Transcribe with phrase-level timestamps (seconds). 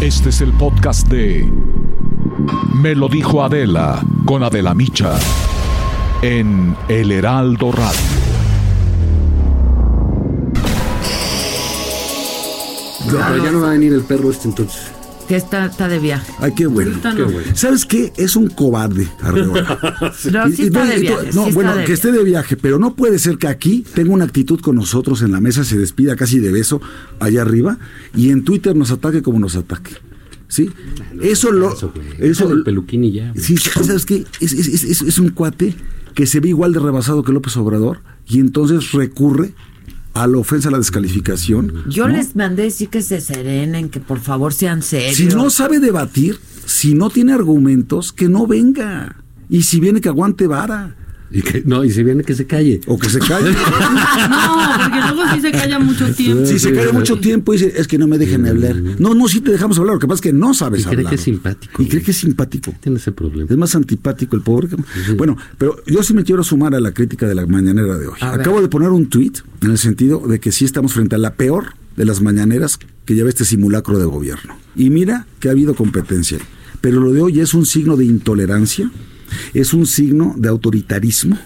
[0.00, 1.50] Este es el podcast de
[2.74, 5.18] Me lo dijo Adela con Adela Micha
[6.20, 8.16] en El Heraldo Radio.
[13.10, 14.95] pero ya no va a venir el perro este entonces.
[15.28, 16.32] Que está, está de viaje.
[16.38, 16.98] Ay, qué bueno.
[17.02, 17.40] Qué bueno.
[17.54, 18.12] ¿Sabes qué?
[18.16, 19.78] Es un cobarde, Arreola.
[20.32, 21.32] No, sí está no, de viaje.
[21.32, 24.60] sí bueno, que esté de viaje, pero no puede ser que aquí tenga una actitud
[24.60, 26.80] con nosotros en la mesa, se despida casi de beso
[27.20, 27.78] allá arriba
[28.14, 29.92] y en Twitter nos ataque como nos ataque.
[30.48, 30.70] ¿Sí?
[31.20, 31.74] eso lo.
[32.20, 33.32] Eso, el peluquín y ya.
[33.32, 33.42] güey.
[33.44, 34.24] Sí, ¿sabes qué?
[34.40, 35.74] Es, es- es- es- es un cuate
[36.14, 39.54] que se ve igual de rebasado que López Obrador y entonces recurre
[40.22, 41.84] a la ofensa, a la descalificación.
[41.88, 42.16] Yo ¿no?
[42.16, 45.16] les mandé decir que se serenen, que por favor sean serios.
[45.16, 49.16] Si no sabe debatir, si no tiene argumentos, que no venga.
[49.48, 50.96] Y si viene que aguante vara.
[51.30, 52.80] Y que, no, y si viene que se calle.
[52.86, 53.50] O que se calle.
[54.30, 56.46] No, porque luego sí se calla mucho tiempo.
[56.46, 58.76] si se cae mucho tiempo y dice, es que no me dejen hablar.
[58.98, 59.94] No, no, sí te dejamos hablar.
[59.94, 61.10] Lo que pasa es que no sabes Y cree hablar.
[61.10, 61.82] que es simpático.
[61.82, 62.74] Y cree que es simpático.
[62.80, 63.48] Tiene ese problema.
[63.50, 64.68] Es más antipático el pobre.
[64.68, 64.76] que-
[65.14, 68.18] Bueno, pero yo sí me quiero sumar a la crítica de la mañanera de hoy.
[68.20, 68.40] A ver.
[68.40, 71.34] Acabo de poner un tuit en el sentido de que sí estamos frente a la
[71.34, 74.56] peor de las mañaneras que lleva este simulacro de gobierno.
[74.74, 76.38] Y mira que ha habido competencia.
[76.80, 78.90] Pero lo de hoy es un signo de intolerancia,
[79.54, 81.38] es un signo de autoritarismo,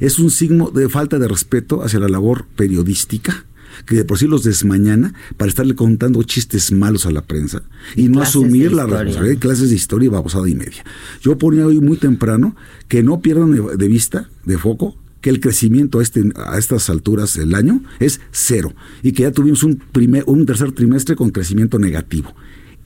[0.00, 3.44] es un signo de falta de respeto hacia la labor periodística
[3.86, 7.62] que de por sí los desmañana para estarle contando chistes malos a la prensa
[7.94, 10.84] y no asumir la responsabilidad de clases de historia y babosada y media.
[11.20, 12.56] Yo ponía hoy muy temprano
[12.88, 16.90] que no pierdan de, de vista, de foco, que el crecimiento a, este, a estas
[16.90, 21.30] alturas del año es cero y que ya tuvimos un, primer, un tercer trimestre con
[21.30, 22.34] crecimiento negativo.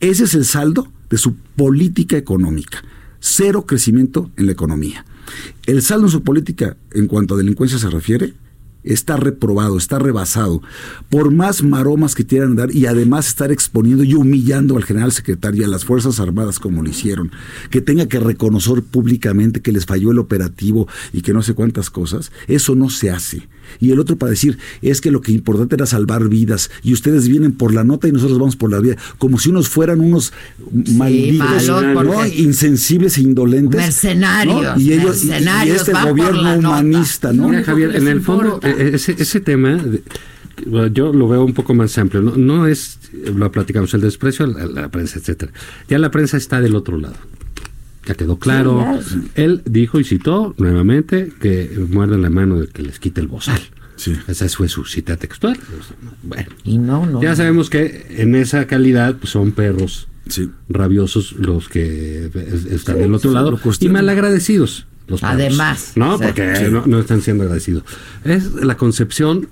[0.01, 2.83] Ese es el saldo de su política económica.
[3.25, 5.07] Cero crecimiento en la economía.
[5.65, 8.35] El saldo en su política en cuanto a delincuencia se refiere
[8.83, 10.61] está reprobado, está rebasado.
[11.09, 15.63] Por más maromas que quieran dar y además estar exponiendo y humillando al general secretario
[15.63, 17.31] y a las Fuerzas Armadas como lo hicieron,
[17.71, 21.91] que tenga que reconocer públicamente que les falló el operativo y que no sé cuántas
[21.91, 23.49] cosas, eso no se hace.
[23.81, 27.29] Y el otro para decir, es que lo que importante era salvar vidas y ustedes
[27.29, 30.33] vienen por la nota y nosotros vamos por la vida, como si unos fueran unos
[30.97, 31.69] malditos,
[32.37, 33.81] insensibles e indolentes.
[33.81, 34.81] Mercenarios, ¿no?
[34.81, 35.31] Y ellos y-
[35.71, 37.49] este gobierno humanista, ¿no?
[37.49, 40.03] Mira, Javier, en el fondo, eh, ese, ese tema, de-
[40.93, 42.23] yo lo veo un poco más amplio.
[42.23, 42.99] No, no es,
[43.35, 45.53] lo platicamos, el desprecio a la, a la prensa, etcétera.
[45.89, 47.17] Ya la prensa está del otro lado.
[48.07, 48.99] Ya quedó claro.
[49.35, 53.61] Él dijo y citó nuevamente que muerden la mano del que les quite el bozal.
[53.97, 54.17] Sí.
[54.27, 55.57] Esa fue su cita textual.
[56.23, 57.23] Bueno, Y no, no.
[57.23, 60.51] ya sabemos que en esa calidad pues, son perros Sí.
[60.69, 64.87] rabiosos los que es- están del otro sí, lado y malagradecidos.
[65.09, 65.35] Los perros.
[65.35, 66.65] Además, No, porque Sí.
[66.71, 67.85] no, no están siendo agradecidos.
[68.25, 69.49] Es la concepción,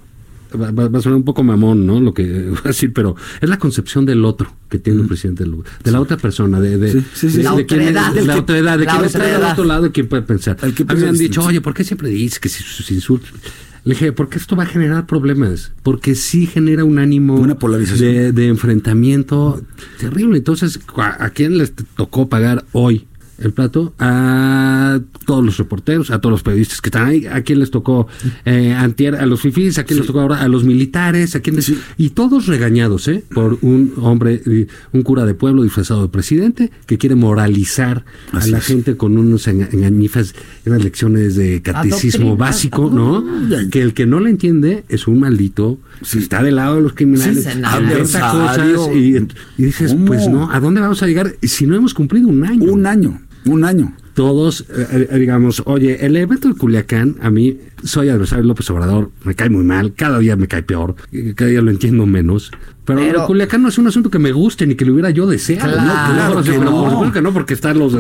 [0.57, 2.01] va, a sonar un poco mamón, ¿no?
[2.01, 5.45] Lo que voy a decir, pero es la concepción del otro que tiene un presidente,
[5.45, 7.37] del- de la otra persona, de, de, Sí, sí, sí.
[7.39, 8.13] de- La de quién es- otredad.
[8.15, 10.23] de la El que- otredad, de la quién está del otro lado y quién puede
[10.23, 10.57] pensar.
[10.63, 12.91] El que a mí me han dicho, oye, ¿por qué siempre dices que si sus
[12.91, 13.31] insultos?
[13.83, 18.13] Le dije, porque esto va a generar problemas, porque sí genera un ánimo Una polarización.
[18.13, 19.63] de, de enfrentamiento
[19.99, 20.39] terrible.
[20.39, 23.07] Entonces, ¿a, a quién les tocó pagar hoy
[23.41, 23.95] el plato?
[23.99, 27.27] A todos los reporteros, a todos los periodistas que están ahí.
[27.27, 28.07] ¿A quién les tocó?
[28.45, 30.41] Eh, antier, a los fifís, ¿a quién les tocó ahora?
[30.43, 33.25] A los militares, ¿a quién les- Y todos regañados, ¿eh?
[33.33, 38.51] Por un hombre, eh, un cura de pueblo disfrazado de presidente que quiere moralizar Así
[38.51, 38.65] a la es.
[38.67, 40.35] gente con unos enga- engañifas,
[40.67, 43.25] unas lecciones de catecismo básico, ¿no?
[43.49, 43.69] Ya.
[43.71, 46.19] Que el que no le entiende es un maldito, Sí.
[46.19, 50.07] está del lado de los criminales, cosas y, y dices, ¿Cómo?
[50.07, 52.73] pues no, ¿a dónde vamos a llegar si no hemos cumplido un año?
[52.73, 53.95] Un año, un año.
[54.15, 58.69] Todos, eh, eh, digamos, oye, el evento de Culiacán, a mí soy adversario de López
[58.71, 60.95] Obrador, me cae muy mal, cada día me cae peor,
[61.37, 62.51] cada día lo entiendo menos.
[62.85, 65.27] Pero, Pero- Culiacán no es un asunto que me guste ni que lo hubiera yo
[65.29, 65.73] deseado.
[65.73, 66.15] Claro, ¿no?
[66.15, 66.71] Claro no, que pero no.
[66.83, 67.97] por supuesto que no, porque están los,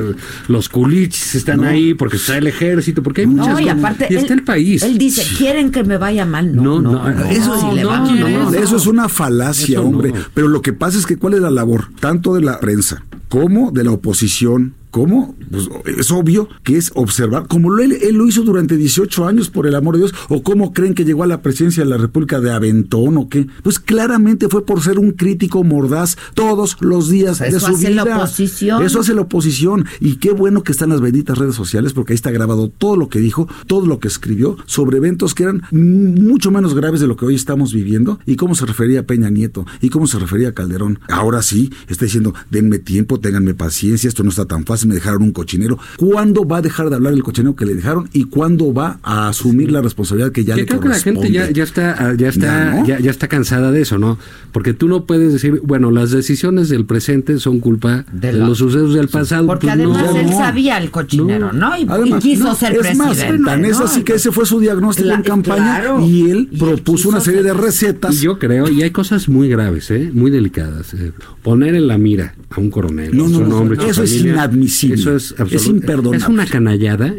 [0.48, 1.68] los culichis, están No.
[1.68, 3.78] ahí, porque está el ejército, porque hay muchas No, y cosas.
[3.78, 4.82] aparte, y está él, el país.
[4.82, 6.54] él dice, ¿quieren que me vaya mal?
[6.56, 8.54] No, No, eso le va mal.
[8.56, 10.10] Eso es una falacia, Eso hombre.
[10.12, 10.18] no.
[10.34, 13.70] Pero lo que pasa es que cuál es la labor, tanto de la prensa como
[13.70, 18.26] de la oposición, como pues, es obvio que es observar, como lo- él, él lo
[18.26, 21.26] hizo durante 18 años, por el amor de Dios, o cómo creen que llegó a
[21.26, 23.46] la presidencia de la República de Aventón o qué.
[23.62, 27.88] Pues claramente fue por ser un crítico mordaz todos los días de eso su hace
[27.90, 28.04] vida.
[28.04, 28.82] la oposición.
[28.82, 29.86] Eso hace la oposición.
[30.00, 33.08] Y qué bueno que están las benditas redes sociales, porque ahí está grabado todo lo
[33.08, 37.16] que dijo, todo lo que escribió sobre eventos que eran mucho menos graves de lo
[37.16, 40.48] que hoy estamos viviendo y cómo se refería a Peña Nieto y cómo se refería
[40.50, 40.98] a Calderón.
[41.08, 44.79] Ahora sí, está diciendo, denme tiempo, ténganme paciencia, esto no está tan fácil.
[44.86, 45.78] Me dejaron un cochinero.
[45.96, 49.28] ¿Cuándo va a dejar de hablar el cochinero que le dejaron y cuándo va a
[49.28, 51.48] asumir la responsabilidad que ya Yo le creo que la gente corresponde?
[51.48, 52.86] ya, ya está, ah, ya está, Ya, ¿no?
[52.86, 54.18] ya, ya está cansada de eso, ¿no?
[54.52, 58.46] Porque tú no puedes decir, bueno, las decisiones del presente son culpa de, De la-
[58.48, 59.46] los sucesos del pasado.
[59.46, 60.20] Porque Pues además no.
[60.20, 60.38] él no.
[60.38, 61.76] sabía el cochinero, ¿no?
[61.76, 63.38] Y, y Además, quiso no, ser es presidente.
[63.38, 63.84] más, tan es ¿no?
[63.84, 66.00] así que ese fue su diagnóstico en campaña claro.
[66.06, 68.14] y él Y propuso una serie de recetas.
[68.14, 70.10] Y yo creo, y hay cosas muy graves, ¿eh?
[70.12, 70.94] muy delicadas.
[70.94, 71.12] eh.
[71.42, 74.96] Poner en la mira a un coronel, No, a no, eso es inadmisible.
[74.96, 76.18] Eso es, Es imperdonable.
[76.18, 76.22] ¿Mm?
[76.22, 77.14] Es una canallada,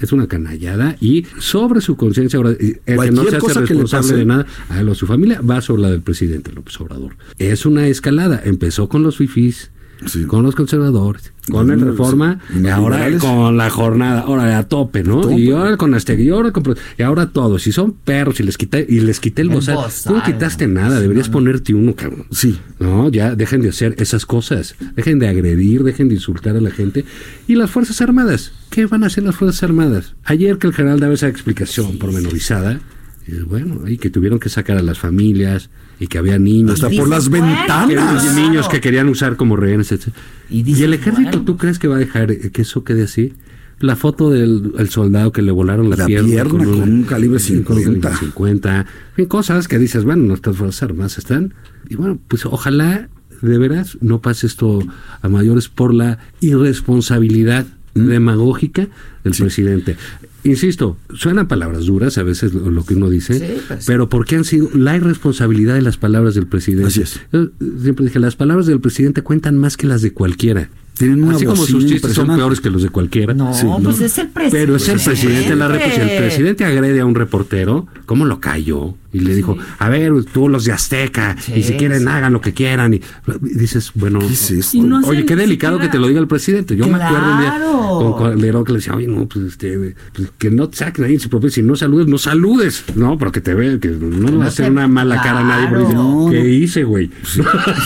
[0.00, 4.16] es una canallada, y sobre su conciencia, ahora, el que no Cualquier se hace responsable
[4.16, 7.16] de nada, a él o a su familia, va sobre la del presidente López Obrador.
[7.38, 8.40] Es una escalada.
[8.44, 9.70] Empezó con los fifís.
[10.06, 10.24] Sí.
[10.24, 12.60] Con los conservadores, con el Sí, reforma, sí.
[12.62, 15.20] Y ahora con la jornada, ahora a tope, ¿no?
[15.20, 15.38] Tope.
[15.38, 16.62] Y ahora con Azteca, y ahora con
[16.98, 19.78] y ahora todos, si son perros y les quité y les quité el El bozal,
[20.06, 21.38] tú no quitaste nada, sí, deberías no, no.
[21.38, 22.26] ponerte uno, cabrón.
[22.30, 22.58] Sí.
[22.78, 26.70] No, ya dejen de hacer esas cosas, dejen de agredir, dejen de insultar a la
[26.70, 27.04] gente.
[27.46, 30.14] Y las Fuerzas Armadas, ¿qué van a hacer las Fuerzas Armadas?
[30.24, 32.80] Ayer que el general daba esa explicación pormenorizada,
[33.26, 35.70] y bueno, y que tuvieron que sacar a las familias
[36.02, 36.82] y que había niños.
[36.82, 38.34] Hasta por las que- ventanas.
[38.34, 40.08] niños que querían usar como rehenes, etc.
[40.50, 41.44] Y Y, el ejército, bueno.
[41.44, 43.32] ¿tú crees que va a dejar que eso quede así?
[43.78, 46.82] La foto del el soldado que le volaron la, La pierna, pierna con un calibre
[46.82, 48.16] con un calibre 50.
[48.16, 48.80] 50.
[48.80, 51.54] En fin, cosas que dices, bueno, nuestras fuerzas armadas están.
[51.88, 53.08] Y bueno, pues ojalá
[53.40, 54.80] de veras no pase esto
[55.20, 58.88] a mayores por la irresponsabilidad demagógica
[59.24, 59.96] del presidente.
[60.44, 63.84] Insisto, suenan palabras duras a veces lo, que uno dice, Sí, pues.
[63.86, 66.88] pero porque han sido la irresponsabilidad de las palabras del presidente.
[66.88, 67.20] Así es.
[67.32, 67.50] Yo
[67.80, 70.68] siempre dije, las palabras del presidente cuentan más que las de cualquiera.
[70.98, 73.34] Tienen una Así como sus chistes son peores que los de cualquiera.
[73.34, 74.58] No, Sí, pues es el presidente.
[74.58, 75.94] Pero es el presidente de la República.
[75.94, 78.94] Si el presidente agrede a un reportero, ¿cómo lo cayó?
[79.12, 82.06] Y le dijo, a ver, tú los de Azteca, Sí, y si quieren sí.
[82.08, 82.94] hagan lo que quieran.
[82.94, 84.76] Y, y dices, bueno, ¿Qué es esto?
[84.76, 86.76] Y no oye, qué delicado siquiera- que te lo diga el presidente.
[86.76, 87.98] Yo me acuerdo un día Claro.
[88.16, 91.14] con Calderón que le decía, oye, no, pues, este, pues, que no te saquen ahí
[91.14, 92.84] en su propio, si no saludes, no saludes.
[92.94, 95.44] No, pero que te ve, que no le va a hacer una mala cara a
[95.44, 95.68] nadie.
[95.68, 96.28] Porque dice, Claro.
[96.30, 97.10] ¿qué hice, güey?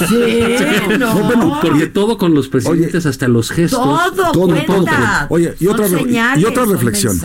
[0.08, 0.16] Sí,
[0.98, 1.14] no.
[1.24, 3.80] bueno, Porque todo con los presidentes, hasta los gestos.
[3.80, 4.66] Todo, Todo, cuenta.
[4.66, 4.94] todo, todo.
[5.30, 7.18] Oye, y otra, señales, y otra reflexión.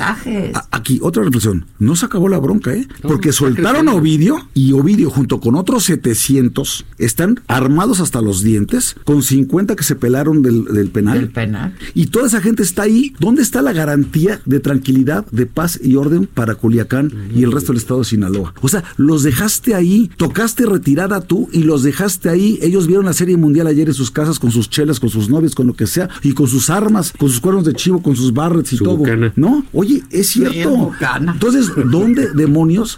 [0.72, 1.66] Aquí, otra reflexión.
[1.80, 2.88] No se acabó la bronca, ¿eh?
[3.02, 9.24] Porque soltaron Ovidio y Ovidio, junto con otros 700, están armados hasta los dientes, con
[9.24, 11.20] 50 que se pelaron del, del penal.
[11.20, 11.76] Del penal.
[11.94, 13.14] Y toda esa gente está ahí.
[13.20, 17.72] ¿Dónde está la garantía de tranquilidad, de paz y orden para Culiacán y el resto
[17.74, 18.54] del estado de Sinaloa?
[18.62, 22.60] O sea, los dejaste ahí, tocaste retirada tú y los dejaste ahí.
[22.62, 25.56] Ellos vieron la serie mundial ayer en sus casas con sus chelas, con sus novios,
[25.56, 28.34] con lo que sea, y con sus armas, con sus cuernos de chivo, con sus
[28.34, 28.98] barrets y Su todo.
[28.98, 29.34] bucana.
[29.36, 30.70] No, oye, es cierto.
[30.76, 31.34] bucana.
[31.34, 32.98] Entonces, ¿dónde demonios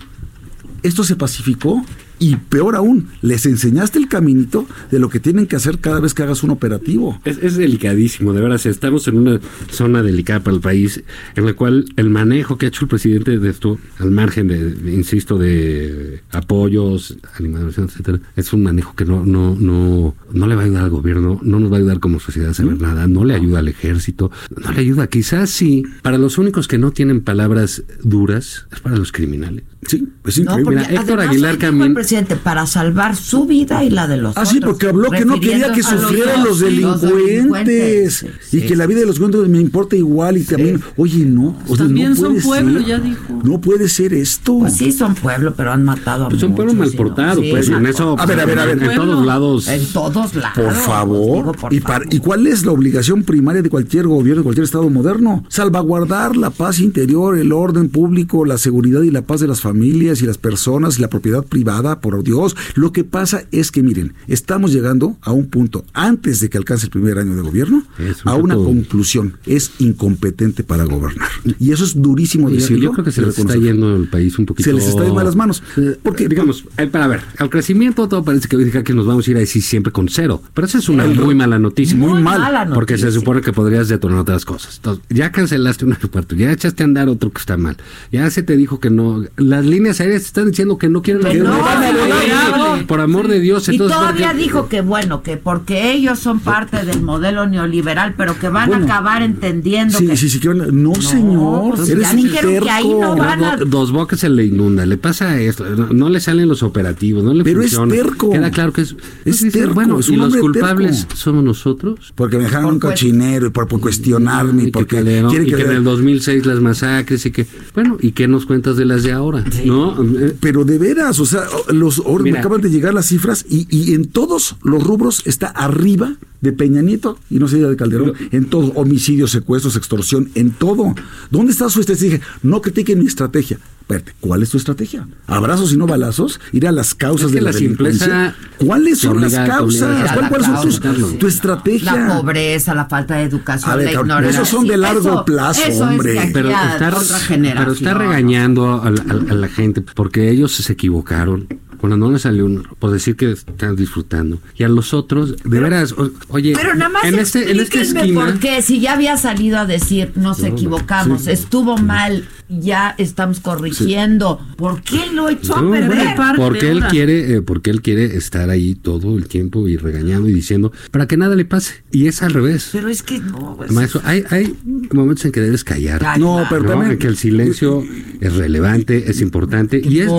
[0.83, 1.83] esto se pacificó?
[2.23, 6.13] Y peor aún, les enseñaste el caminito de lo que tienen que hacer cada vez
[6.13, 7.19] que hagas un operativo.
[7.25, 8.65] Es, es delicadísimo, de veras.
[8.65, 11.03] Estamos en una zona delicada para el país,
[11.35, 14.93] en la cual el manejo que ha hecho el presidente de esto, al margen de,
[14.93, 20.61] insisto, de apoyos, animación, etcétera, es un manejo que no, no, no, no le va
[20.61, 23.25] a ayudar al gobierno, no nos va a ayudar como sociedad a saber nada, no
[23.25, 24.31] le ayuda al ejército,
[24.63, 25.07] no le ayuda.
[25.07, 29.63] Quizás sí, para los únicos que no tienen palabras duras, es para los criminales.
[29.85, 30.87] Sí, es No, increíble.
[30.87, 34.49] Mira, Héctor Aguilar Camín- presidente para salvar su vida y la de los Ah, otros.
[34.49, 38.25] sí, porque habló que no quería que los sufrieran los delincuentes.
[38.49, 40.37] Sí, y sí, que la vida de los delincuentes me importa igual.
[40.37, 41.55] Y también, oye, no.
[41.67, 42.87] o sea, También no son puede pueblo, ser.
[42.87, 43.41] ya dijo.
[43.43, 44.59] No puede ser esto.
[44.59, 47.85] Pues sí, son pueblo, pero han matado a Pues son pueblo mal no- pues, en
[47.85, 48.81] eso, A ver, a ver, a ver.
[48.83, 49.67] en todos lados.
[49.67, 50.57] En todos lados.
[50.63, 51.37] Por favor.
[51.37, 52.13] digo, por ¿Y, par- favor.
[52.13, 55.43] ¿Y cuál es la obligación primaria de cualquier gobierno, de cualquier Estado moderno?
[55.49, 60.21] Salvaguardar la paz interior, el orden público, la seguridad y la paz de las familias
[60.21, 62.55] y las personas y la propiedad privada, por Dios.
[62.75, 66.85] Lo que pasa es que, miren, estamos llegando a un punto, antes de que alcance
[66.85, 69.37] el primer año de gobierno, un a una conclusión.
[69.45, 71.29] Es incompetente para gobernar.
[71.59, 72.83] Y eso es durísimo Yo, decirlo.
[72.83, 74.69] yo creo que se les está yendo el país un poquito.
[74.69, 75.63] Se les está yendo de las manos.
[76.03, 79.31] Porque, digamos, eh, para ver, al crecimiento todo parece que indica que nos vamos a
[79.31, 80.41] ir así siempre con cero.
[80.53, 81.95] Pero esa es una muy mala noticia.
[81.97, 83.19] Muy mal, mala Porque se noticia.
[83.21, 84.75] supone que podrías detonar otras cosas.
[84.77, 87.77] Entonces, ya cancelaste un aeropuerto, ya echaste a andar otro que está mal.
[88.11, 89.23] Ya se te dijo que no.
[89.37, 91.53] Las líneas aéreas te están diciendo que no quieren Que no,
[91.91, 92.83] que.
[92.85, 93.67] Por amor de Dios.
[93.69, 98.37] Y entonces, todavía dijo que bueno, que porque ellos son parte del modelo neoliberal, pero
[98.39, 98.83] que van Bueno.
[98.85, 102.69] a acabar entendiendo Sí, que sí, sí, que van- no, señor, pues eres un que
[102.69, 103.15] ahí no terco.
[103.17, 106.47] van a- Do- dos bocas se le inunda, le pasa esto, no, no le salen
[106.47, 108.31] los operativos, no le Pero es terco.
[108.31, 111.15] Queda claro que es, Es dices, terco, bueno, es y los culpables terco.
[111.15, 112.13] somos nosotros.
[112.15, 115.29] Porque me dejaron Por un cochinero y por, por cuestionarme y Y que, porque Calderón-
[115.29, 118.45] quieren y que, que en el 2006 las masacres y que, bueno, ¿y qué nos
[118.45, 119.43] cuentas de las de ahora?
[119.65, 119.95] ¿No?
[120.39, 121.43] Pero de veras, o sea,
[121.73, 126.17] los, me acaban de llegar las cifras y, y en todos los rubros está arriba
[126.43, 130.51] de Peña Nieto y no se diga de Calderón, en todo, homicidios, secuestros, extorsión, en
[130.51, 130.93] todo.
[131.31, 132.19] ¿Dónde está su estrategia?
[132.43, 133.57] No critiquen mi estrategia.
[133.81, 135.07] Espérate, ¿cuál es tu estrategia?
[135.27, 136.39] ¿Abrazos y no balazos?
[136.53, 138.05] ¿Ir a las causas Es que de la, la delincuencia?
[138.05, 138.35] simpleza
[138.65, 139.81] ¿Cuáles son las obliga- causas?
[140.09, 141.17] a ¿Cuál- la ¿Cuáles son tus- causa.
[141.17, 141.95] tu estrategia?
[141.95, 144.41] La pobreza, la falta de educación, ver, la cabrón, ignorancia.
[144.41, 146.17] esos son de largo eso- plazo, eso hombre.
[146.17, 147.57] Es pero está, otra generación.
[147.65, 151.47] pero está regañando a, la- a la gente porque ellos se equivocaron.
[151.83, 154.39] Cuando no les salió un, por decir que están disfrutando.
[154.57, 157.81] Y a los otros, de veras, o- oye, Pero nada más en, este, en esta
[157.81, 158.21] esquina.
[158.23, 164.39] por qué, si ya había salido a decir nos equivocamos, estuvo mal, ya estamos corrigiendo,
[164.55, 165.87] ¿por qué lo echó No, a perder?
[165.97, 169.75] Bueno, parte porque él quiere, eh, porque él quiere estar ahí todo el tiempo y
[169.75, 171.83] regañando y diciendo para que nada le pase.
[171.91, 172.69] Y es al revés.
[172.71, 174.55] Pero es que no, pues, Maestro, hay, hay
[174.93, 176.17] momentos en que debes callar.
[176.17, 176.69] No, pero ¿no?
[176.69, 177.83] también- En que el silencio
[178.21, 180.09] es relevante, es importante y es,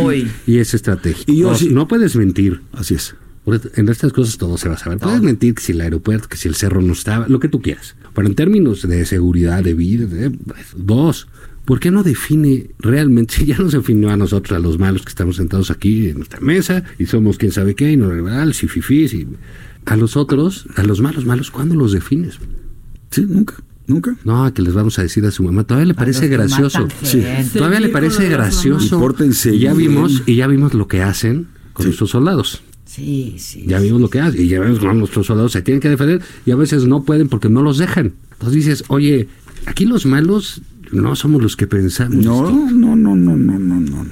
[0.47, 1.33] y es estratégico.
[1.33, 2.61] Y yo no, sí- no puedes mentir.
[2.73, 3.15] Así es.
[3.77, 4.99] En estas cosas todo se va a saber.
[4.99, 7.61] Puedes mentir que si el aeropuerto, que si el cerro no estaba, lo que tú
[7.61, 7.95] quieras.
[8.15, 11.29] Pero en términos de seguridad, de vida, de- pues, dos.
[11.67, 15.09] ¿Por qué no define realmente, si ya nos definió a nosotros, a los malos que
[15.11, 18.69] estamos sentados aquí en nuestra mesa y somos quién sabe qué, y no liberales y
[18.69, 19.27] fifís, y
[19.87, 22.39] a los otros, a los malos, malos, ¿cuándo los defines?
[23.11, 23.55] Sí, nunca,
[23.87, 24.17] nunca.
[24.25, 26.89] No, que les vamos a decir a su mamá, todavía le parece gracioso.
[27.03, 27.23] Sí.
[27.53, 28.97] Todavía le parece gracioso.
[28.97, 31.89] Y pórtense Y ya vimos, y ya vimos lo que hacen con Sí.
[31.89, 32.63] nuestros soldados.
[32.87, 33.65] Sí, sí.
[33.67, 34.41] Ya vimos lo que hacen.
[34.41, 37.29] Y ya vemos cómo nuestros soldados se tienen que defender y a veces no pueden
[37.29, 38.13] porque no los dejan.
[38.33, 39.29] Entonces dices, oye,
[39.67, 40.61] aquí los malos
[40.93, 42.25] no somos los que pensamos.
[42.25, 44.07] No, no, no, no, no, no, no.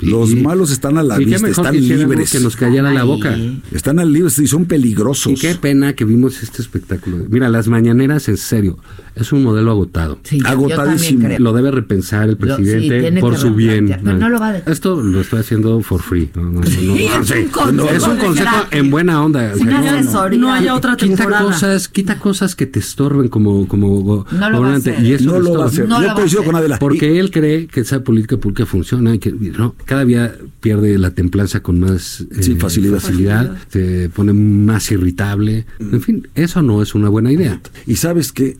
[0.00, 2.32] Los y- malos están a la vista, mejor están libres.
[2.32, 3.38] Que nos callara la boca.
[3.70, 5.32] Están al libres y son peligrosos.
[5.32, 7.18] Y qué pena que vimos este espectáculo.
[7.28, 8.78] Mira, las mañaneras, en serio,
[9.16, 10.18] es un modelo agotado.
[10.22, 11.28] Sí, Agotadísimo.
[11.38, 13.88] Lo debe repensar el Lo- sí, presidente por su bien.
[13.88, 14.72] replantear, pero no lo va a dejar.
[14.72, 16.30] Esto lo estoy haciendo for free.
[16.34, 17.34] No, no, no, no, Sí, no, es sí.
[17.38, 18.78] un consejo Es un de consejo gratis.
[18.78, 19.52] en buena onda.
[19.54, 20.38] o sea, no- asesoría.
[20.38, 24.96] No haya otra quita cosas, quita cosas que te estorben como, como gobernante.
[25.02, 25.88] Y eso No lo va a hacer.
[25.88, 26.52] No lo va Yo a coincido hacer.
[26.52, 26.78] con Adela.
[26.78, 31.10] Porque él cree que esa política pública funciona y que no, cada día pierde la
[31.10, 33.00] templanza con más eh, facilidad.
[33.00, 35.66] facilidad, se pone más irritable.
[35.78, 37.60] En fin, eso no es una buena idea.
[37.86, 38.56] Y sabes que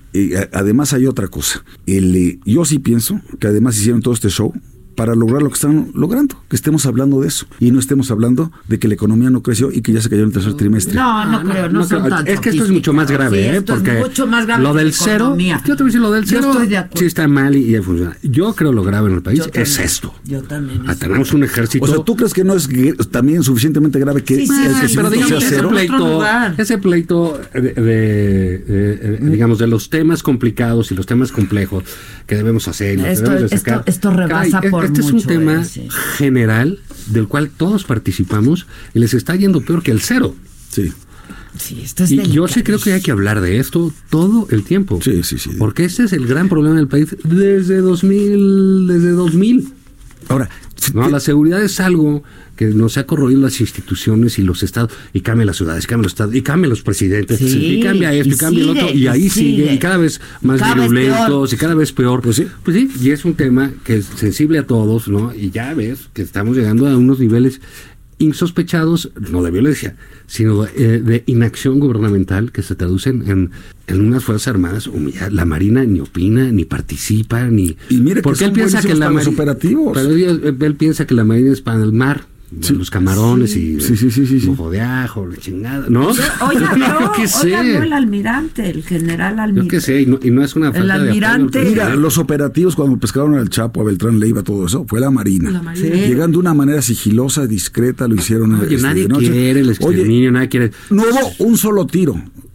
[0.52, 1.64] además hay otra cosa.
[1.86, 4.52] El, eh, yo sí pienso que además hicieron todo este show
[4.94, 8.52] para lograr lo que están logrando, que estemos hablando de eso y no estemos hablando
[8.68, 10.94] de que la economía no creció y que ya se cayó en el tercer trimestre.
[10.94, 12.16] No, no, no, creo, no, no son creo.
[12.16, 13.56] tan Es que esto es mucho más grave, Sí, ¿eh?
[13.58, 16.00] esto Porque es mucho más grave lo que del cero, yo te voy a decir
[16.00, 16.98] lo del Yo cero, estoy de acuerdo.
[16.98, 18.16] sí está mal y, y funciona.
[18.22, 19.80] Yo creo lo grave en el país Yo es también.
[19.84, 20.14] esto.
[20.24, 20.82] Yo también.
[20.86, 21.84] Ah, tenemos un ejército.
[21.84, 22.68] O sea, ¿tú crees que no es
[23.10, 25.68] también suficientemente grave que Sí, sí, el sí, pero digamos sea ese cero?
[25.70, 26.22] pleito,
[26.58, 31.84] ese pleito de, de- de- digamos de los temas complicados y los temas complejos
[32.26, 33.82] que debemos hacer, y los que Esto- debemos de esto- sacar.
[33.86, 35.64] esto rebasa Caray, por Este es un tema
[36.16, 40.34] general del cual todos participamos y les está yendo peor que el cero.
[40.70, 40.92] Sí.
[41.58, 44.64] Sí, esto es Y yo sí creo que hay que hablar de esto todo el
[44.64, 44.98] tiempo.
[45.02, 45.50] Sí, sí, sí.
[45.58, 49.68] Porque este es el gran problema del país desde 2000, desde 2000.
[50.28, 50.48] Ahora,
[50.94, 52.22] No, te- la seguridad es algo
[52.56, 56.12] que nos ha corroído las instituciones y los estados, y cambia las ciudades, cambia los
[56.12, 58.94] estados, y cambia los presidentes, Sí, y cambia esto, y, y cambia el sigue, otro,
[58.96, 59.74] y y ahí sigue, sigue.
[59.74, 61.48] y cada vez más Cada vez virulentos, peor.
[61.52, 62.20] y cada vez peor.
[62.22, 62.46] Pues sí.
[62.62, 65.34] Pues sí, y es un tema que es sensible a todos, ¿no?
[65.34, 67.60] Y ya ves que estamos llegando a unos niveles
[68.18, 69.96] insospechados, no de violencia,
[70.26, 73.50] sino eh, de inacción gubernamental que se traducen en,
[73.88, 75.32] en unas Fuerzas Armadas humilladas.
[75.32, 77.76] La Marina ni opina, ni participa, ni...
[77.90, 79.92] Y mire que porque él piensa que la para los Mari- operativos.
[79.94, 82.26] Pero él, él piensa que la Marina es para el mar.
[82.70, 84.46] Los camarones y Sí, sí, sí, sí, sí.
[84.48, 86.08] mojo de ajo, la chingada, ¿no?
[86.08, 86.18] Oye,
[87.00, 87.54] yo qué sé.
[87.54, 89.70] habló el almirante, el general Yo almirante.
[89.76, 91.84] qué sé, y no, y no es una falta de al almirante- presidente.
[91.84, 95.50] Mira, los operativos cuando pescaron al Chapo, a Beltrán Leiva, todo eso, fue la Marina.
[95.50, 95.88] La Marina.
[95.94, 96.00] Sí.
[96.08, 98.54] Llegan de una manera sigilosa, discreta, lo hicieron.
[98.54, 100.70] Oye, este, nadie de quiere el Oye, exterminio, nadie quiere...
[100.90, 102.14] no hubo un solo tiro,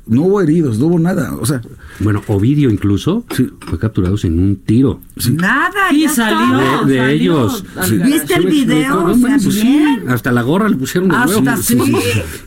[0.09, 1.35] no hubo heridos, no hubo nada.
[1.39, 1.61] O sea,
[2.01, 3.25] Bueno, Ovidio incluso
[3.59, 5.01] fue capturado sin un tiro.
[5.31, 6.59] Nada, Y ya salió.
[6.59, 6.85] estaba.
[6.85, 7.65] De- de salió ellos.
[7.83, 7.97] Sí.
[7.97, 8.99] ¿Viste el ¿Sí video?
[9.03, 10.03] O No, sea, pues sí, bien.
[10.07, 11.77] hasta la gorra le pusieron de Hasta sí.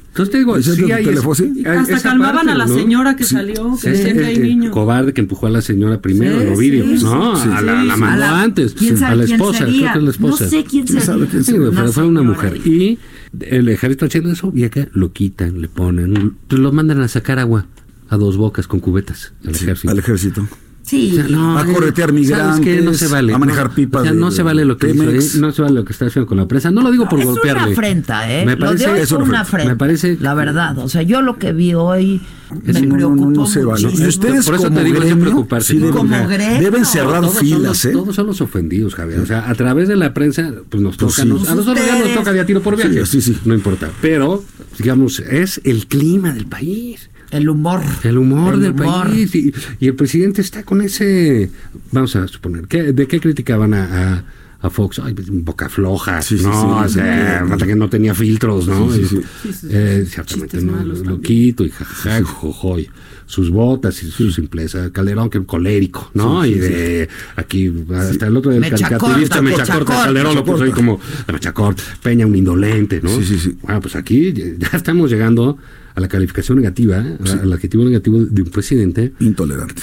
[0.09, 1.53] Entonces te digo, ¿Ese sí es hay el esa- teléfono, sí?
[1.67, 2.75] hay Hasta calmaban parte, a la ¿no?
[2.75, 4.71] señora que salió, que hay el- el niños.
[4.73, 6.85] cobarde que empujó a la señora primero, Sí, el Ovidio.
[6.99, 8.35] sí, no, sí, a la, sí, la sí.
[8.45, 8.75] antes.
[8.75, 9.79] ¿quién sabe a la quién esposa, sería?
[9.81, 10.45] creo que es la esposa.
[10.45, 11.03] No sé quién ¿Quién sería.
[11.03, 11.69] sabe quién Sí, sería?
[11.71, 12.57] pero Una fue una mujer.
[12.67, 12.99] Y
[13.41, 17.39] el ejército haciendo eso, y acá lo quitan, le ponen, pues lo mandan a sacar
[17.39, 17.67] agua
[18.09, 19.91] a dos bocas con cubetas al sí, ejército.
[19.91, 20.49] al ejército.
[20.85, 21.13] Sí.
[21.13, 22.81] O sea, no, A corretear ¿sabes migrantes, qué?
[22.83, 23.33] No se vale.
[23.33, 25.11] a manejar no, pipas O sea, de- no se vale lo que hizo.
[25.11, 25.21] ¿eh?
[25.41, 26.71] no se vale lo que está haciendo con la prensa.
[26.71, 27.63] No lo digo por es golpearle.
[27.63, 28.45] una afrenta, ¿eh?
[28.45, 29.41] Me lo parece, de hoy es una afrenta.
[29.43, 29.71] afrenta.
[29.71, 32.21] Me parece- La verdad, o sea, yo lo que vi hoy
[32.65, 33.83] me No, no, no, preocupó no se vale.
[33.85, 34.05] muchísimo.
[34.07, 36.61] Y ustedes Por eso como te digo, gremio, preocuparse, deben, Como gremio.
[36.61, 37.91] deben cerrar todos son filas, los- ¿eh?
[37.93, 39.21] Todos son los ofendidos, Javier.
[39.21, 41.23] O sea, a través de la prensa, pues nos Pues toca.
[41.23, 41.29] sí.
[41.29, 43.07] nos- a nosotros ya nos toca de a tiro por viaje.
[43.07, 43.39] Sí, sí, sí.
[43.45, 43.89] No importa.
[44.03, 44.45] Pero,
[44.79, 47.09] digamos, es el clima del país.
[47.33, 47.81] El humor.
[48.05, 49.09] El humor El del humor.
[49.09, 49.35] país.
[49.35, 51.51] Y, y el presidente está con ese.
[51.91, 52.67] Vamos a suponer.
[52.69, 53.85] ¿qué- ¿De qué criticaban a,
[54.19, 54.25] a,
[54.63, 55.01] a Fox?
[55.05, 56.23] Ay, pues, boca floja.
[56.23, 56.85] Sí, no, sí.
[56.85, 58.91] o sea, que no tenía filtros, ¿no?
[58.93, 59.67] Sí, sí, Y, sí.
[59.71, 60.73] eh, ciertamente, ¿no?
[60.73, 61.23] malos Lo también.
[61.23, 62.89] quito y jajaja, jojoy.
[63.27, 64.91] Sus botas y su simpleza.
[64.93, 66.45] Calderón, que colérico, ¿no?
[66.45, 70.05] y de aquí, hasta el otro del caricaturista, corta, mecha mecha corta, corta.
[70.05, 73.09] Calderón, lo puso ahí como de mecha corta, Peña un indolente, ¿no?
[73.09, 73.57] Sí, sí, sí.
[73.63, 75.57] Bueno, pues aquí ya estamos llegando
[75.95, 77.17] a la calificación negativa, ¿eh?
[77.43, 79.83] al adjetivo negativo de un presidente Intolerante.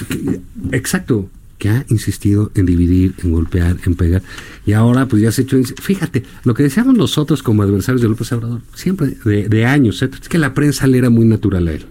[0.72, 4.24] Exacto, que ha insistido en dividir, en golpear, en pegar.
[4.66, 5.58] Y ahora, pues ya se ha hecho.
[5.82, 10.30] Fíjate, lo que decíamos nosotros como adversarios de López Obrador, siempre de, de años, es
[10.30, 11.86] que la prensa le era muy natural a él,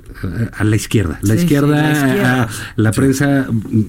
[0.53, 1.19] a, la izquierda.
[1.23, 2.43] La Sí, sí, izquierda, la izquierda.
[2.45, 3.47] a- la prensa.
[3.51, 3.83] mm,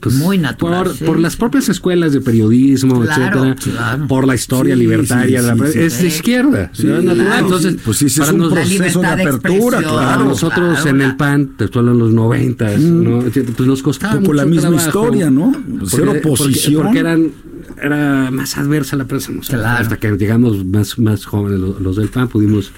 [0.00, 3.56] Pues, Muy natural, Por, sí, por las propias escuelas de periodismo, Claro, etcétera.
[3.76, 4.06] claro.
[4.08, 5.78] Por la historia Sí, libertaria sí, de la prensa.
[5.78, 5.84] sí.
[5.84, 6.70] es de izquierda.
[6.76, 7.76] Claro, Entonces.
[7.84, 10.24] Pues sí, ese para es un nos- proceso de de apertura, para claro.
[10.24, 13.20] nosotros claro, en el PAN, te de los noventas, ¿no?
[13.20, 14.86] Pues nos costaba Un poco la misma trabajo.
[14.88, 15.52] historia, ¿no?
[15.86, 16.82] Ser Porque- oposición.
[16.82, 17.32] Porque, porque eran
[17.82, 19.32] era más adversa la prensa.
[19.48, 19.82] Claro.
[19.82, 22.72] Hasta que llegamos más, más jóvenes los, los del PAN, pudimos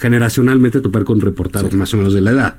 [0.00, 2.54] generacionalmente topar con reportados más o menos de la edad.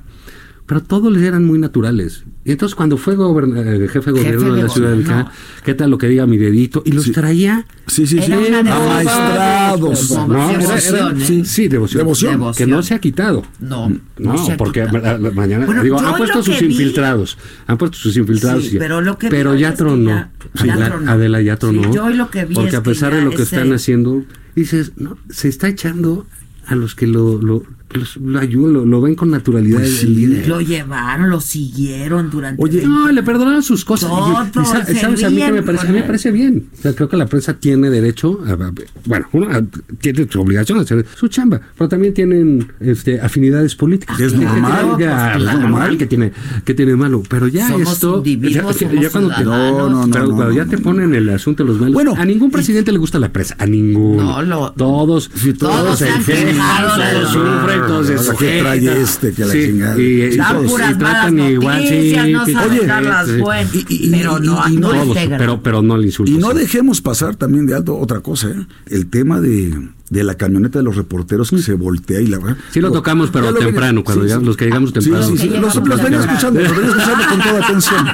[0.64, 2.22] Pero todos les eran muy naturales.
[2.44, 5.24] Y entonces cuando fue goberna- eh, jefe de gobierno de de la ciudad del gobierno.
[5.24, 5.32] CA,
[5.64, 6.82] ¿qué tal lo que diga mi dedito?
[6.86, 7.10] Y los Sí.
[7.10, 8.32] traía Sí, sí, sí.
[8.32, 10.10] Amaestrados.
[10.28, 11.24] No, devoción, ¿eh?
[11.24, 11.98] sí, sí, devoción.
[11.98, 12.32] Devoción.
[12.32, 12.54] Devoción.
[12.66, 13.42] Que no se ha quitado.
[13.60, 17.98] No, No, no porque la- mañana Bueno, digo, han puesto sus vi- infiltrados, han puesto
[17.98, 20.10] sus infiltrados, Sí, y- pero lo que pero ya tronó.
[20.10, 20.30] ya-
[20.64, 21.10] ya Adela, tronó.
[21.10, 21.92] Adela ya tronó.
[21.92, 24.22] Yo lo que vi porque a pesar de lo que están haciendo,
[24.54, 26.24] dices, no, se está echando
[26.66, 27.62] a los que lo lo,
[27.98, 29.78] los- lo ayudan, lo, lo ven con naturalidad.
[29.78, 30.06] Pues el sí.
[30.14, 30.48] líder.
[30.48, 32.62] Lo llevaron, lo siguieron durante.
[32.62, 34.08] Oye, 20 No, le perdonaron sus cosas.
[34.10, 35.24] Todo, Y- y sa- se ¿Sabes?
[35.24, 36.04] A mí, que me parece, a mí me con él.
[36.04, 36.66] parece bien.
[36.78, 38.72] O sea, creo que la prensa tiene derecho a, a-
[39.06, 39.62] bueno, uno a-
[40.00, 44.18] tiene su obligación de hacer su chamba, pero también tienen este, afinidades políticas.
[44.20, 45.60] Es normal, que- ya, pues, es claro.
[45.60, 46.32] normal que tiene,
[46.64, 47.22] que tiene malo.
[47.28, 48.22] Pero ya Somos esto.
[48.24, 49.44] ya, somos cuando te.
[49.44, 50.70] No, no, no, pero no, cuando no, ya no.
[50.70, 51.94] te ponen el asunto de los malos.
[51.94, 53.56] Bueno, a ningún presidente le gusta la prensa.
[53.58, 54.22] A ninguno.
[54.22, 58.36] No, lo- todos, todos se han enferman, quejado de todos lo- sufren, todos se Ahora,
[58.38, 59.32] ¿qué trae este?
[59.32, 60.00] Que la Sí, chingada.
[60.00, 62.86] y- y Dan todos- puras y tratan malas igual, sí, noticias, no sí, saben sí,
[62.86, 63.36] darlas sí.
[63.40, 63.74] buenas.
[63.74, 66.32] Y- y- y- pero no, y- y no, no- Todos, pero, pero no el insulto.
[66.32, 68.66] Y no dejemos pasar también de alto otra cosa, ¿eh?
[68.86, 72.38] el tema de, de la camioneta de los reporteros que se voltea y la
[72.70, 75.26] Sí lo tocamos, pero Ya lo temprano, venía- cuando llegamos- los que llegamos Sí, temprano.
[75.28, 78.06] Sí, sí, los, los venía escuchando, los venía escuchando con toda atención.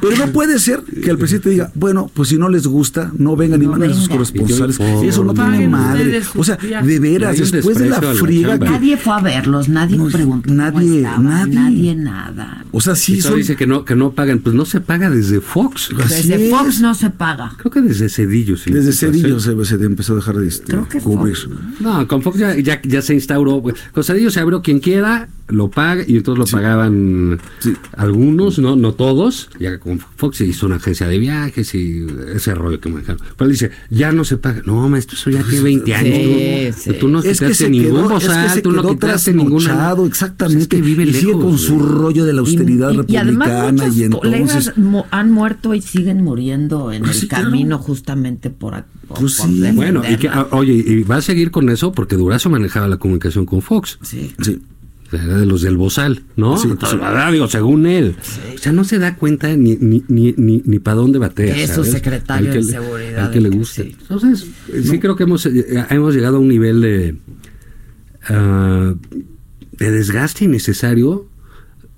[0.00, 3.34] Pero no puede ser que el presidente diga, bueno, pues si no les gusta, no
[3.34, 4.78] vengan y manden a sus corresponsales.
[4.78, 6.22] Y yo- Eso no tiene madre.
[6.36, 8.64] O sea, de veras, después de la friega que...
[8.70, 11.54] Nadie fue a verlos, nadie No, preguntó cómo nadie, nadie.
[11.54, 12.64] nadie nada.
[12.70, 13.36] O sea, sí son...
[13.36, 14.38] dice que no, que no pagan.
[14.38, 15.90] Pues no se paga desde Fox.
[16.08, 16.50] Desde es.
[16.50, 17.52] Fox no se paga.
[17.58, 18.56] Creo que desde Cedillo.
[18.56, 18.70] sí.
[18.70, 19.50] Desde Sí, Cedillo sí.
[19.64, 20.99] se, se empezó a dejar de este, Creo que
[21.80, 23.62] No, con Fox ya, se instauró.
[23.62, 27.72] pues, Con Cedillo se abrió quien quiera, lo paga y entonces lo pagaban Sí.
[27.96, 29.48] algunos, no no todos.
[29.58, 33.20] Ya con Fox se hizo una agencia de viajes y ese rollo que manejaron.
[33.36, 34.62] Pero él dice, ya no se paga.
[34.66, 36.14] No, maestro, eso ya tiene 20 años.
[36.14, 36.98] Sí, tú, sí.
[37.00, 39.64] tú no Es que quitaste ningún quedó, es que se tú no quitaste ninguna.
[39.66, 40.56] trasnochado, exactamente.
[40.56, 43.12] Pues es que vive y sigue lejos, con su rollo de la austeridad Y- y,
[43.12, 45.04] y además republicana muchos y, colegas entonces...
[45.10, 47.44] han muerto y siguen muriendo en Pues el sí, claro.
[47.44, 49.62] camino justamente por, Pues sí.
[49.74, 52.96] Bueno, y que, ah, oye, y va a seguir con eso porque Durazo manejaba la
[52.98, 53.98] comunicación con Fox.
[54.02, 54.32] Sí.
[54.40, 54.60] Sí.
[55.10, 56.56] De los del Bozal, ¿no?
[56.56, 56.68] Sí,
[57.32, 58.14] digo, según él.
[58.54, 61.52] O sea, no se da cuenta ni, ni, ni, ni, ni para dónde batea.
[61.52, 63.96] Que es su secretario de seguridad, Al que le sí.
[64.00, 64.46] Entonces,
[64.84, 67.16] sí creo que hemos, eh, hemos llegado a un nivel de,
[68.28, 68.94] ah,
[69.72, 71.30] de desgaste innecesario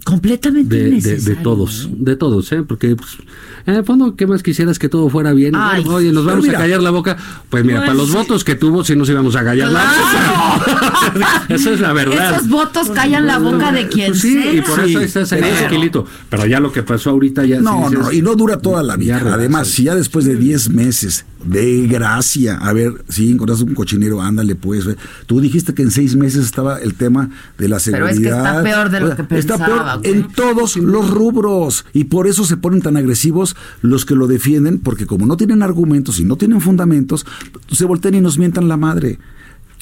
[0.04, 1.94] Completamente de, de, de innecesario, todos, ¿eh?
[1.96, 2.62] de todos, ¿eh?
[2.66, 3.18] Porque, pues,
[3.66, 5.54] en el fondo, ¿qué más quisieras que todo fuera bien?
[5.56, 6.58] Ay, Oye, nos vamos mira.
[6.58, 7.16] a callar la boca.
[7.48, 8.14] Pues mira, Pues para los sí.
[8.16, 11.44] votos que tuvo, sí nos íbamos a callar la boca.
[11.48, 12.36] Esa es la verdad.
[12.36, 14.52] Esos votos callan la boca de quien Pues sí, sea.
[14.52, 16.06] y por eso Sí, estás ahí tranquilito.
[16.28, 17.60] Pero ya lo que pasó ahorita ya.
[17.60, 19.20] No, sí no, y no dura toda la vida.
[19.32, 24.20] Además, si ya después de 10 meses de gracia, a ver, si encontraste un cochinero,
[24.22, 24.84] ándale pues.
[25.26, 28.10] Tú dijiste que en seis meses estaba el tema de la Pero seguridad.
[28.12, 30.12] es que está peor de lo O sea, que Está pensaba, peor güey.
[30.12, 31.84] en todos los rubros.
[31.92, 35.62] Y por eso se ponen tan agresivos los que lo defienden, porque como no tienen
[35.62, 37.26] argumentos y no tienen fundamentos,
[37.70, 39.18] se voltean y nos mientan la madre.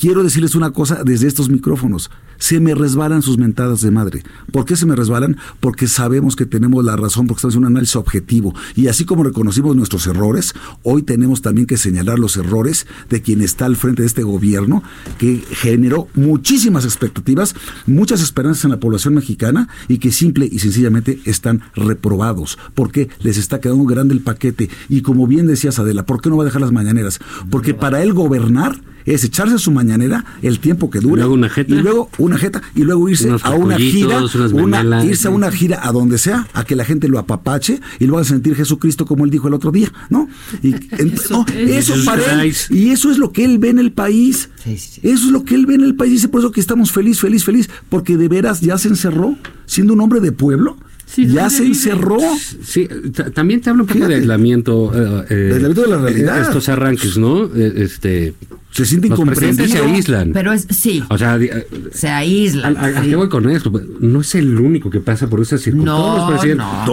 [0.01, 2.11] Quiero decirles una cosa desde estos micrófonos.
[2.39, 4.23] Se me resbalan sus mentadas de madre.
[4.51, 5.37] ¿Por qué se me resbalan?
[5.61, 8.55] Porque sabemos que tenemos la razón, porque estamos haciendo un análisis objetivo.
[8.75, 13.43] Y así como reconocimos nuestros errores, hoy tenemos también que señalar los errores de quien
[13.43, 14.83] está al frente de este gobierno,
[15.19, 21.21] que generó muchísimas expectativas, muchas esperanzas en la población mexicana y que simple y sencillamente
[21.27, 22.59] están reprobados.
[22.75, 24.71] Porque les está quedando grande el paquete.
[24.89, 27.21] Y como bien decías, Adela, ¿por qué no va a dejar las mañaneras?
[27.51, 31.15] Porque para él gobernar es echarse su mañanera el tiempo que dure.
[31.21, 31.75] Y luego una jeta.
[31.75, 32.63] Y luego una jeta.
[32.75, 34.21] Y luego irse a una gira.
[34.53, 38.07] una- irse a una gira a donde sea, a que la gente lo apapache y
[38.07, 40.29] lo haga sentir Jesucristo como él dijo el otro día, ¿no?
[40.63, 41.89] Y Eso no, es.
[41.89, 42.55] eso para él.
[42.71, 44.49] Y eso es lo que él ve en el país.
[44.65, 45.01] Sí, sí.
[45.03, 46.13] Eso es lo que él ve en el país.
[46.13, 47.69] Dice por eso que estamos feliz, feliz, feliz.
[47.89, 49.37] Porque de veras ya se encerró,
[49.67, 50.77] siendo un hombre de pueblo.
[51.07, 52.19] Sí, ya ¿dónde se encerró.
[52.63, 54.15] Sí, ta- también te habla un poco Fíjate.
[54.15, 54.93] de aislamiento.
[54.95, 56.41] eh, eh, De aislamiento de la realidad.
[56.43, 57.47] Estos arranques, ¿no?
[57.47, 58.35] Eh, Este,
[58.71, 60.33] Se siente los presidentes se aíslan.
[60.33, 62.77] Pero es, sí, O sea, eh, se aíslan.
[62.77, 63.11] ¿A, a- a sí.
[63.11, 63.73] qué voy con esto?
[64.01, 65.99] No es el único que pasa por esas circunstancias.
[65.99, 66.67] No, Todos los presidentes.
[66.67, 66.85] no.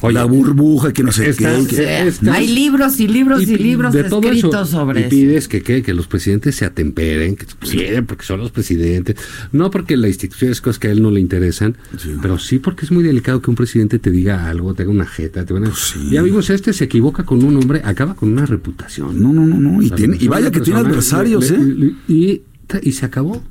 [0.00, 2.12] Todos, la burbuja, que no sé Estás- qué.
[2.20, 5.10] Que- hay libros y libros y, y libros de todo escritos eso, sobre y eso.
[5.10, 5.82] pides que, ¿qué?
[5.82, 9.16] que los presidentes se atemperen, que sí, porque son los presidentes,
[9.52, 12.10] no porque la institución es cosas que a él no le interesan, Sí.
[12.20, 15.06] pero sí porque es muy delicado que un presidente te diga algo, te haga una
[15.06, 16.10] jeta, te van a- Pues sí.
[16.10, 19.22] ya vimos este se equivoca con un hombre, acaba con una reputación.
[19.22, 19.82] No, no, no, no.
[19.82, 21.94] Y, tiene, y una vaya que tiene persona, adversarios, le- ¿eh?
[22.08, 22.42] le- y,
[22.82, 23.42] y se acabó.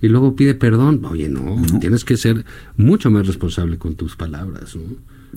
[0.00, 1.04] Y luego pide perdón.
[1.04, 2.44] Oye, no, tienes que ser
[2.76, 4.74] mucho más responsable con tus palabras.
[4.76, 4.82] ¿no?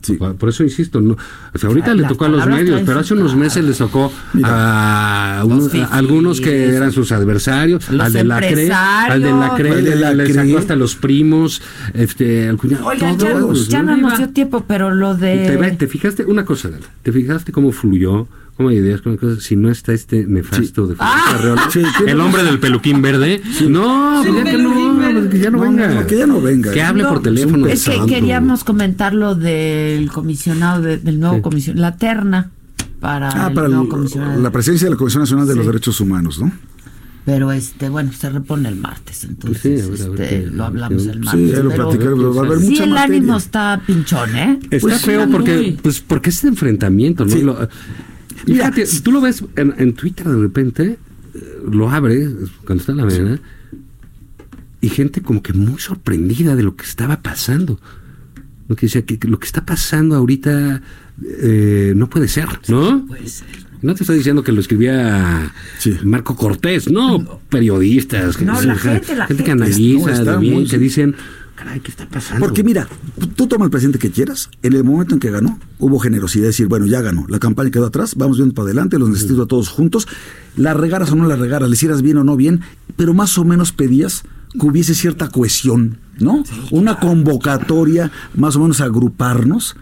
[0.02, 0.16] Sí.
[0.18, 1.16] Por, eso insisto, no,
[1.54, 4.12] o sea, ahorita le tocó a los medios, pero hace unos meses les tocó
[4.44, 5.88] a, unos- a fifís.
[5.92, 9.96] algunos que eran sus adversarios, al de la CRE, al de la CRE, Al de
[9.96, 10.46] la le, le CRE.
[10.46, 11.62] sacó hasta los primos,
[11.94, 14.10] este, al cuñado, Oigan, ya, todos, ya no ¿no?
[14.10, 15.72] nos dio tiempo, pero lo Te, ve- de...
[15.78, 18.28] te fijaste una cosa, Adela, te fijaste cómo fluyó,
[18.58, 21.36] cómo hay ideas, cómo hay cosas, si no está este nefasto de Felipe Ah.
[21.36, 25.20] Arreola, Sí, tiene el hombre del peluquín verde, no, Sí, pues ya que peluquín no,
[25.22, 26.72] pues que ya no, No, venga, no, que ya no venga.
[26.72, 28.06] que hable No, por teléfono, Es que santo.
[28.08, 31.42] queríamos comentar lo del comisionado, de- del nuevo Sí.
[31.42, 32.52] comisionado, la terna
[33.00, 34.42] para, Ah, el para nuevo el- comisionado.
[34.42, 35.72] la presencia de la Comisión Nacional de los Sí.
[35.72, 36.52] Derechos Humanos, ¿no?
[37.26, 40.52] Pero este, bueno, se repone el martes, entonces Pues sí, a ver, a ver este,
[40.52, 41.52] lo hablamos el Sí, martes.
[41.54, 43.18] ya lo pero platicaremos, va a haber sí, mucha el materia.
[43.18, 44.60] ánimo está pinchón, ¿eh?
[44.70, 45.32] Está Pues, feo muy.
[45.32, 47.32] porque, pues, porque es de enfrentamiento, ¿no?
[47.32, 47.42] Sí.
[47.42, 47.68] Lo-
[48.46, 51.00] Mira, fíjate, tú lo ves en, en Twitter de repente,
[51.34, 52.30] eh, lo abres
[52.64, 53.40] cuando está en la mañana,
[54.86, 57.80] y gente como que muy sorprendida de lo que estaba pasando.
[58.68, 60.82] Lo que decía, que, que lo que está pasando ahorita
[61.42, 63.08] eh, no puede ser, ¿no?
[63.82, 65.96] No te estoy diciendo que lo escribía Sí.
[66.04, 69.52] Marco Cortés, no, periodistas, No, que, la gente, la que gente.
[69.52, 71.16] analiza, está de bien, muy- que dicen,
[71.56, 72.44] caray, ¿qué está pasando?
[72.46, 72.88] Porque mira,
[73.36, 74.50] tú toma el presidente que quieras.
[74.64, 76.44] En el momento en que ganó, hubo generosidad.
[76.44, 77.26] de decir, bueno, ya ganó.
[77.30, 80.08] La campaña quedó atrás, vamos viendo para adelante, los necesito a todos juntos.
[80.58, 82.62] La regaras o no la regaras, le hicieras bien o no bien,
[82.96, 84.24] pero más o menos pedías
[84.58, 86.44] que hubiese cierta cohesión, ¿no?
[86.72, 89.76] Una convocatoria, más o menos agruparnos.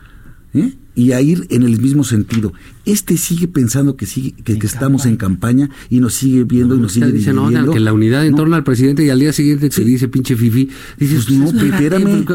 [0.53, 0.73] ¿eh?
[0.95, 2.53] y a ir en el mismo sentido.
[2.86, 6.79] Este sigue pensando que sigue que, que estamos en campaña y nos sigue viendo y
[6.79, 7.71] nos sigue oigan, dividiendo.
[7.71, 10.36] que la unidad en No, torno al presidente y al día siguiente te dice pinche
[10.36, 10.69] fifi.
[10.99, 12.25] Dices, Pues no, espérate, espérame.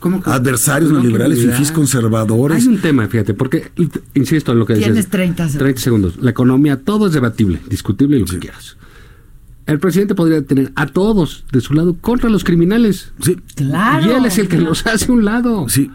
[0.00, 2.60] ¿cómo que- Adversarios ¿cómo que neoliberales, fifís conservadores.
[2.62, 3.70] Hay un tema, fíjate, porque,
[4.12, 4.88] insisto en lo que dices.
[4.88, 5.58] Tienes 30 segundos.
[5.58, 6.16] 30 segundos.
[6.20, 8.76] La economía, todo es debatible, discutible y lo que quieras.
[9.68, 13.12] El presidente podría tener a todos de su lado contra los criminales.
[13.20, 14.06] Sí, Claro.
[14.10, 15.68] Y él es el que los hace a un lado.
[15.68, 15.90] sí.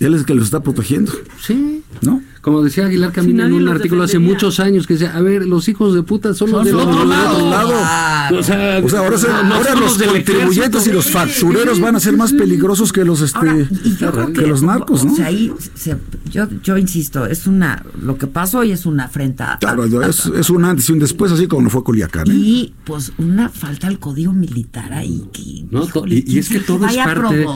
[0.00, 1.82] Él es el que los está protegiendo, Sí.
[2.02, 2.22] ¿no?
[2.40, 5.68] Como decía Aguilar Camino en un artículo hace muchos años que decía, a ver, los
[5.68, 7.34] hijos de puta son los del los otro lado.
[7.36, 8.38] otro lado.
[8.38, 11.80] O sea, O sea, ahora, se- no ahora son los del contribuyentes y los factureros
[11.80, 13.66] van a ser más peligrosos que los este
[14.06, 15.12] Ahora, que los narcos, ¿no?
[15.12, 15.96] O sea, ahí se-
[16.30, 19.54] yo, yo insisto, es una, lo que pasó hoy es una afrenta.
[19.54, 22.30] a- Claro, a- es, es un antes y un después, así como fue Culiacán.
[22.30, 22.34] ¿eh?
[22.34, 26.48] y pues una falta al código militar ahí que No, híjole, y, y ¿quién es
[26.48, 27.46] que todo es a parte,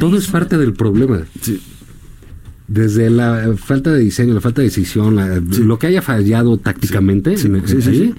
[0.00, 1.20] todo es parte del problema.
[1.40, 1.60] Sí.
[2.72, 7.36] Desde la falta de diseño, la falta de decisión, la- lo que haya fallado tácticamente,
[7.36, 8.14] Sí, sí, sí, ahí, sí.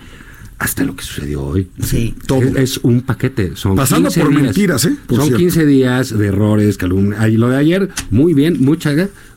[0.59, 1.67] hasta lo que sucedió hoy.
[1.81, 2.13] Sí.
[2.27, 2.41] Todo.
[2.41, 3.53] Es, es un paquete.
[3.55, 4.41] Son Pasando 15 por días.
[4.43, 4.95] mentiras, ¿eh?
[5.07, 5.39] Por son cierto.
[5.39, 7.27] 15 días de errores, calumnia.
[7.29, 8.91] Y lo de ayer, muy bien, mucha,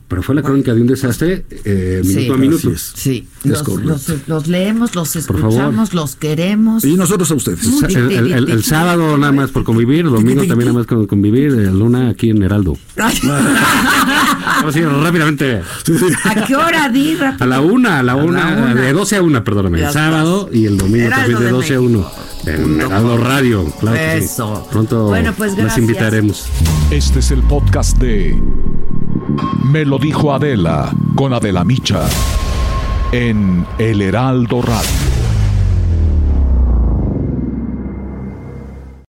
[0.08, 2.14] pero fue la crónica de un desastre eh, Sí.
[2.14, 2.70] minuto a minuto.
[2.70, 2.92] Es.
[2.94, 6.84] Sí, los, los- los leemos, los Por escuchamos, los queremos.
[6.84, 7.60] Y nosotros a ustedes.
[7.88, 10.86] El, el- el- el- el sábado nada más por convivir, el domingo también nada más
[10.86, 12.76] con convivir, eh, Luna aquí en Heraldo.
[14.66, 15.62] Vamos a ir rápidamente.
[16.24, 17.44] ¿A qué hora di rápido?
[17.44, 18.74] A la una, a la una, una.
[18.74, 19.80] de 12 a 1, perdóname.
[19.80, 22.10] El sábado y el domingo Heraldo también de de 12 a 1.
[22.46, 24.24] En Heraldo Radio, claro que sí.
[24.24, 24.66] Eso.
[24.72, 26.48] Pronto Bueno, pues, las invitaremos.
[26.90, 28.42] Este es el podcast de
[29.66, 32.00] Me lo dijo Adela con Adela Micha
[33.12, 35.05] en El Heraldo Radio.